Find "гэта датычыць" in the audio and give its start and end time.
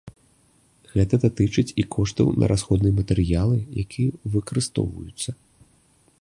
0.93-1.73